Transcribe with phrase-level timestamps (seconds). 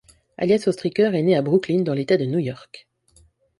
[0.39, 2.87] Alicia Ostriker est née à Brooklyn dans l'état de New York.